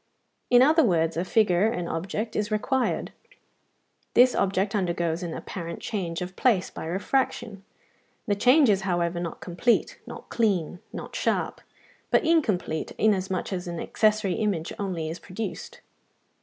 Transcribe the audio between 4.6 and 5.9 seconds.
undergoes an apparent